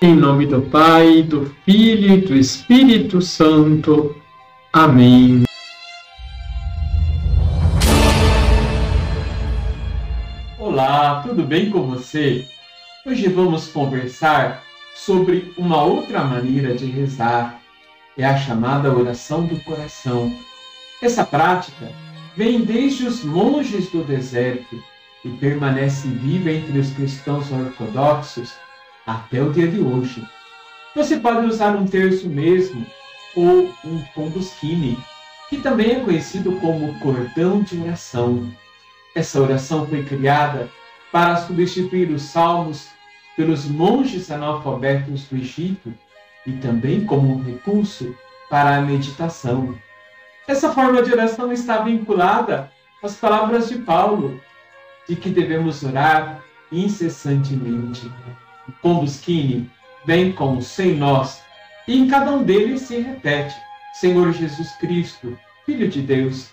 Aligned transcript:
Em 0.00 0.14
nome 0.14 0.46
do 0.46 0.62
Pai, 0.62 1.24
do 1.24 1.52
Filho 1.64 2.14
e 2.14 2.20
do 2.20 2.36
Espírito 2.36 3.20
Santo. 3.20 4.14
Amém. 4.72 5.42
Olá, 10.56 11.20
tudo 11.26 11.42
bem 11.42 11.68
com 11.70 11.82
você? 11.82 12.46
Hoje 13.04 13.26
vamos 13.26 13.66
conversar 13.72 14.62
sobre 14.94 15.52
uma 15.58 15.82
outra 15.82 16.22
maneira 16.22 16.76
de 16.76 16.86
rezar. 16.86 17.60
É 18.16 18.24
a 18.24 18.38
chamada 18.38 18.96
oração 18.96 19.46
do 19.46 19.58
coração. 19.64 20.32
Essa 21.02 21.24
prática 21.24 21.90
vem 22.36 22.60
desde 22.60 23.04
os 23.04 23.24
monges 23.24 23.90
do 23.90 24.04
deserto 24.04 24.80
e 25.24 25.28
permanece 25.28 26.06
viva 26.06 26.52
entre 26.52 26.78
os 26.78 26.92
cristãos 26.92 27.50
ortodoxos 27.50 28.54
até 29.08 29.42
o 29.42 29.50
dia 29.50 29.66
de 29.66 29.80
hoje. 29.80 30.22
Você 30.94 31.16
pode 31.16 31.46
usar 31.46 31.74
um 31.74 31.86
terço 31.86 32.28
mesmo 32.28 32.86
ou 33.34 33.74
um 33.82 34.02
pomboskine, 34.14 34.98
que 35.48 35.56
também 35.56 35.92
é 35.92 36.00
conhecido 36.00 36.52
como 36.60 36.98
cordão 37.00 37.62
de 37.62 37.80
oração. 37.80 38.52
Essa 39.14 39.40
oração 39.40 39.86
foi 39.86 40.04
criada 40.04 40.68
para 41.10 41.36
substituir 41.38 42.10
os 42.10 42.20
salmos 42.20 42.88
pelos 43.34 43.64
monges 43.64 44.30
analfabetos 44.30 45.24
do 45.24 45.36
Egito 45.36 45.94
e 46.46 46.52
também 46.52 47.06
como 47.06 47.32
um 47.32 47.42
recurso 47.42 48.14
para 48.50 48.76
a 48.76 48.82
meditação. 48.82 49.74
Essa 50.46 50.70
forma 50.70 51.02
de 51.02 51.12
oração 51.12 51.50
está 51.50 51.78
vinculada 51.78 52.70
às 53.02 53.14
palavras 53.14 53.68
de 53.68 53.78
Paulo, 53.78 54.38
de 55.08 55.16
que 55.16 55.30
devemos 55.30 55.82
orar 55.82 56.42
incessantemente. 56.70 58.10
Pombuskine 58.82 59.70
vem 60.06 60.32
com 60.32 60.60
sem 60.60 60.94
nós, 60.94 61.42
e 61.86 61.98
em 61.98 62.08
cada 62.08 62.32
um 62.32 62.42
deles 62.42 62.82
se 62.82 62.98
repete: 62.98 63.54
Senhor 63.94 64.32
Jesus 64.32 64.70
Cristo, 64.76 65.38
Filho 65.64 65.88
de 65.88 66.00
Deus, 66.00 66.50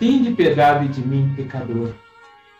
de 0.00 0.32
piedade 0.32 0.88
de 0.88 1.00
mim, 1.00 1.32
pecador. 1.34 1.94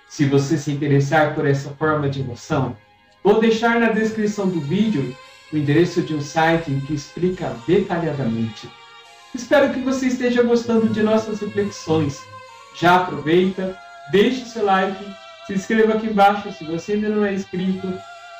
Se 0.08 0.24
você 0.24 0.56
se 0.56 0.70
interessar 0.70 1.34
por 1.34 1.46
essa 1.46 1.70
forma 1.70 2.08
de 2.08 2.20
emoção, 2.20 2.76
vou 3.22 3.40
deixar 3.40 3.78
na 3.78 3.90
descrição 3.90 4.48
do 4.48 4.60
vídeo 4.60 5.14
o 5.52 5.56
endereço 5.56 6.00
de 6.02 6.14
um 6.14 6.20
site 6.20 6.70
que 6.86 6.94
explica 6.94 7.54
detalhadamente. 7.66 8.68
Espero 9.34 9.74
que 9.74 9.80
você 9.80 10.06
esteja 10.06 10.42
gostando 10.42 10.88
de 10.88 11.02
nossas 11.02 11.40
reflexões. 11.40 12.18
Já 12.80 12.96
aproveita, 12.96 13.76
deixe 14.10 14.46
seu 14.46 14.64
like, 14.64 15.04
se 15.46 15.54
inscreva 15.54 15.94
aqui 15.94 16.06
embaixo 16.06 16.50
se 16.52 16.64
você 16.64 16.92
ainda 16.92 17.08
não 17.10 17.24
é 17.24 17.34
inscrito 17.34 17.92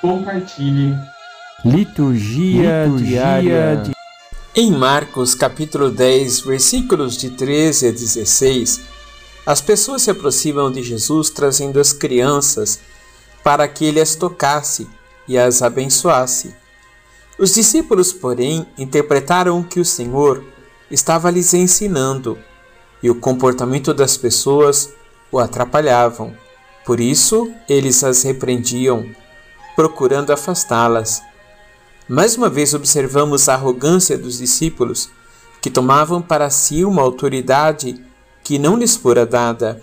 compartilhe. 0.04 0.94
Liturgia, 1.64 2.84
Liturgia 2.84 3.40
diária. 3.40 3.76
De... 3.76 3.92
Em 4.54 4.70
Marcos 4.70 5.34
capítulo 5.34 5.90
10, 5.90 6.42
versículos 6.42 7.16
de 7.16 7.30
13 7.30 7.88
a 7.88 7.90
16, 7.90 8.82
as 9.46 9.62
pessoas 9.62 10.02
se 10.02 10.10
aproximam 10.10 10.70
de 10.70 10.82
Jesus 10.82 11.30
trazendo 11.30 11.80
as 11.80 11.94
crianças 11.94 12.78
para 13.42 13.66
que 13.66 13.86
ele 13.86 13.98
as 13.98 14.14
tocasse 14.14 14.86
e 15.26 15.38
as 15.38 15.62
abençoasse. 15.62 16.54
Os 17.38 17.54
discípulos, 17.54 18.12
porém, 18.12 18.66
interpretaram 18.76 19.62
que 19.62 19.80
o 19.80 19.84
Senhor 19.86 20.44
estava 20.90 21.30
lhes 21.30 21.54
ensinando 21.54 22.38
e 23.02 23.08
o 23.08 23.14
comportamento 23.14 23.94
das 23.94 24.18
pessoas 24.18 24.92
o 25.32 25.38
atrapalhavam. 25.38 26.36
Por 26.84 27.00
isso, 27.00 27.50
eles 27.66 28.04
as 28.04 28.22
repreendiam 28.22 29.06
procurando 29.76 30.32
afastá-las. 30.32 31.22
Mais 32.08 32.36
uma 32.36 32.50
vez 32.50 32.74
observamos 32.74 33.48
a 33.48 33.54
arrogância 33.54 34.18
dos 34.18 34.38
discípulos, 34.38 35.10
que 35.60 35.70
tomavam 35.70 36.20
para 36.20 36.50
si 36.50 36.84
uma 36.84 37.00
autoridade 37.00 37.98
que 38.42 38.58
não 38.58 38.76
lhes 38.76 38.94
fora 38.94 39.24
dada. 39.24 39.82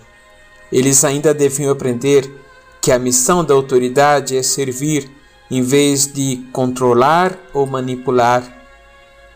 Eles 0.70 1.04
ainda 1.04 1.34
deviam 1.34 1.72
aprender 1.72 2.32
que 2.80 2.92
a 2.92 2.98
missão 2.98 3.44
da 3.44 3.54
autoridade 3.54 4.36
é 4.36 4.42
servir 4.42 5.10
em 5.50 5.60
vez 5.60 6.06
de 6.06 6.46
controlar 6.52 7.36
ou 7.52 7.66
manipular. 7.66 8.42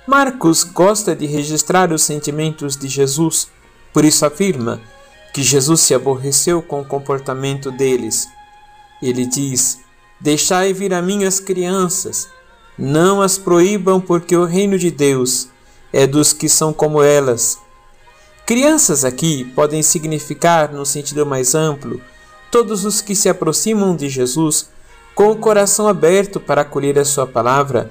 Marcos 0.06 0.62
gosta 0.62 1.16
de 1.16 1.26
registrar 1.26 1.92
os 1.92 2.02
sentimentos 2.02 2.76
de 2.76 2.86
Jesus, 2.86 3.48
por 3.92 4.04
isso 4.04 4.24
afirma 4.24 4.80
que 5.34 5.42
Jesus 5.42 5.80
se 5.80 5.92
aborreceu 5.92 6.62
com 6.62 6.80
o 6.80 6.84
comportamento 6.84 7.70
deles. 7.70 8.28
Ele 9.02 9.26
diz: 9.26 9.80
Deixai 10.20 10.72
vir 10.72 10.94
a 10.94 11.02
mim 11.02 11.24
as 11.24 11.38
crianças, 11.38 12.28
não 12.78 13.20
as 13.20 13.36
proíbam, 13.36 14.00
porque 14.00 14.36
o 14.36 14.44
reino 14.44 14.78
de 14.78 14.90
Deus 14.90 15.48
é 15.92 16.06
dos 16.06 16.32
que 16.32 16.48
são 16.48 16.72
como 16.72 17.02
elas. 17.02 17.58
Crianças 18.46 19.04
aqui 19.04 19.44
podem 19.54 19.82
significar, 19.82 20.72
no 20.72 20.86
sentido 20.86 21.26
mais 21.26 21.54
amplo, 21.54 22.00
todos 22.50 22.84
os 22.84 23.00
que 23.00 23.14
se 23.14 23.28
aproximam 23.28 23.94
de 23.94 24.08
Jesus 24.08 24.70
com 25.14 25.30
o 25.30 25.36
coração 25.36 25.88
aberto 25.88 26.38
para 26.38 26.60
acolher 26.60 26.98
a 26.98 27.04
Sua 27.04 27.26
palavra 27.26 27.90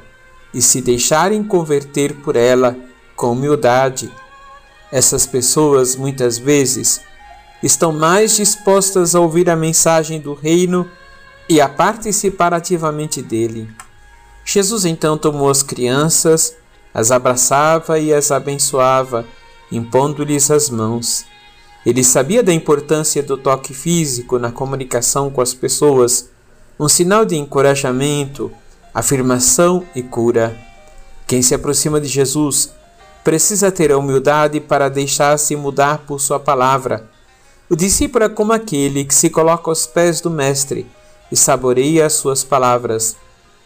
e 0.53 0.61
se 0.61 0.81
deixarem 0.81 1.43
converter 1.43 2.15
por 2.21 2.35
ela 2.35 2.75
com 3.15 3.31
humildade. 3.31 4.11
Essas 4.91 5.25
pessoas, 5.25 5.95
muitas 5.95 6.37
vezes, 6.37 7.01
estão 7.61 7.91
mais 7.91 8.35
dispostas 8.35 9.15
a 9.15 9.19
ouvir 9.19 9.49
a 9.49 9.55
mensagem 9.55 10.19
do 10.19 10.33
reino 10.33 10.89
e 11.47 11.61
a 11.61 11.69
participar 11.69 12.53
ativamente 12.53 13.21
dele. 13.21 13.69
Jesus 14.43 14.85
então 14.85 15.17
tomou 15.17 15.49
as 15.49 15.63
crianças, 15.63 16.55
as 16.93 17.11
abraçava 17.11 17.99
e 17.99 18.13
as 18.13 18.31
abençoava, 18.31 19.25
impondo-lhes 19.71 20.49
as 20.49 20.69
mãos. 20.69 21.25
Ele 21.85 22.03
sabia 22.03 22.41
da 22.41 22.53
importância 22.53 23.21
do 23.21 23.37
toque 23.37 23.73
físico 23.73 24.39
na 24.39 24.51
comunicação 24.51 25.29
com 25.29 25.41
as 25.41 25.53
pessoas, 25.53 26.29
um 26.79 26.87
sinal 26.87 27.25
de 27.25 27.35
encorajamento, 27.35 28.51
afirmação 28.93 29.85
e 29.95 30.01
cura. 30.01 30.57
Quem 31.27 31.41
se 31.41 31.53
aproxima 31.53 32.01
de 32.01 32.07
Jesus 32.07 32.71
precisa 33.23 33.71
ter 33.71 33.91
a 33.91 33.97
humildade 33.97 34.59
para 34.59 34.89
deixar-se 34.89 35.55
mudar 35.55 35.99
por 35.99 36.19
sua 36.19 36.39
palavra. 36.39 37.09
O 37.69 37.75
discípulo 37.75 38.25
é 38.25 38.29
como 38.29 38.53
aquele 38.53 39.03
que 39.03 39.13
se 39.13 39.29
coloca 39.29 39.69
aos 39.69 39.87
pés 39.87 40.21
do 40.21 40.29
Mestre 40.29 40.85
e 41.35 41.37
saboreia 41.37 42.05
as 42.05 42.13
suas 42.13 42.45
palavras. 42.45 43.17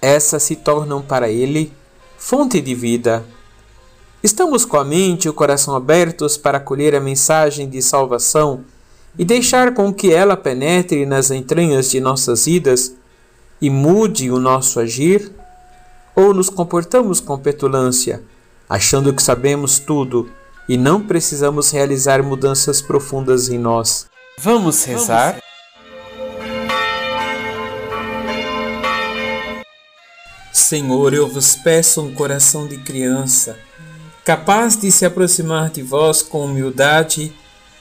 Essas 0.01 0.41
se 0.41 0.55
tornam 0.55 1.03
para 1.03 1.29
ele 1.29 1.71
fonte 2.17 2.59
de 2.59 2.73
vida. 2.73 3.23
Estamos 4.23 4.65
com 4.65 4.75
a 4.77 4.83
mente 4.83 5.25
e 5.25 5.29
o 5.29 5.33
coração 5.35 5.75
abertos 5.75 6.35
para 6.35 6.57
acolher 6.57 6.95
a 6.95 6.99
mensagem 6.99 7.69
de 7.69 7.79
salvação 7.79 8.61
e 9.15 9.23
deixar 9.23 9.75
com 9.75 9.93
que 9.93 10.11
ela 10.11 10.35
penetre 10.35 11.05
nas 11.05 11.29
entranhas 11.29 11.91
de 11.91 11.99
nossas 11.99 12.47
vidas 12.47 12.95
e 13.61 13.69
mude 13.69 14.31
o 14.31 14.39
nosso 14.39 14.79
agir? 14.79 15.31
Ou 16.15 16.33
nos 16.33 16.49
comportamos 16.49 17.19
com 17.19 17.37
petulância, 17.37 18.23
achando 18.67 19.13
que 19.13 19.21
sabemos 19.21 19.77
tudo 19.77 20.27
e 20.67 20.75
não 20.75 21.05
precisamos 21.05 21.69
realizar 21.69 22.23
mudanças 22.23 22.81
profundas 22.81 23.47
em 23.47 23.59
nós? 23.59 24.07
Vamos 24.39 24.83
rezar? 24.85 25.33
Vamos. 25.33 25.48
Senhor, 30.69 31.15
eu 31.15 31.27
vos 31.27 31.55
peço 31.55 31.99
um 31.99 32.13
coração 32.13 32.67
de 32.67 32.77
criança, 32.77 33.57
capaz 34.23 34.77
de 34.77 34.91
se 34.91 35.03
aproximar 35.03 35.71
de 35.71 35.81
vós 35.81 36.21
com 36.21 36.45
humildade 36.45 37.33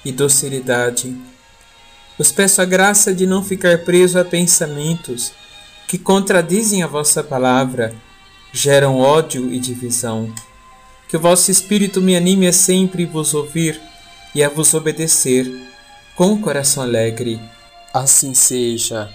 e 0.02 0.10
docilidade. 0.10 1.14
Vos 2.16 2.32
peço 2.32 2.62
a 2.62 2.64
graça 2.64 3.12
de 3.12 3.26
não 3.26 3.44
ficar 3.44 3.84
preso 3.84 4.18
a 4.18 4.24
pensamentos 4.24 5.32
que 5.86 5.98
contradizem 5.98 6.82
a 6.82 6.86
vossa 6.86 7.22
palavra, 7.22 7.94
geram 8.54 8.96
ódio 8.96 9.52
e 9.52 9.58
divisão. 9.58 10.32
Que 11.10 11.18
o 11.18 11.20
vosso 11.20 11.50
Espírito 11.50 12.00
me 12.00 12.16
anime 12.16 12.46
a 12.46 12.54
sempre 12.54 13.04
vos 13.04 13.34
ouvir 13.34 13.78
e 14.34 14.42
a 14.42 14.48
vos 14.48 14.72
obedecer, 14.72 15.44
com 16.16 16.32
o 16.32 16.40
coração 16.40 16.82
alegre. 16.82 17.38
Assim 17.92 18.32
seja. 18.32 19.14